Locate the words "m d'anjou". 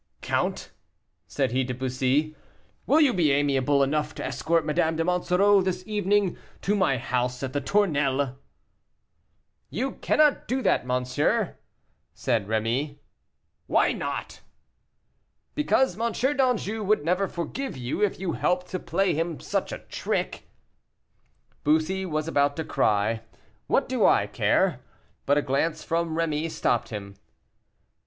15.99-16.83